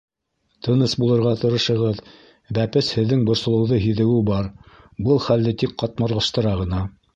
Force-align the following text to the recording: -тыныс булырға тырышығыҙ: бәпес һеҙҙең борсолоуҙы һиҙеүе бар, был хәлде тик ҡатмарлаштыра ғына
-тыныс 0.67 0.95
булырға 1.01 1.33
тырышығыҙ: 1.41 1.99
бәпес 2.59 2.89
һеҙҙең 2.99 3.23
борсолоуҙы 3.29 3.81
һиҙеүе 3.85 4.25
бар, 4.33 4.51
был 5.11 5.23
хәлде 5.29 5.57
тик 5.65 5.79
ҡатмарлаштыра 5.85 6.59
ғына 6.65 6.85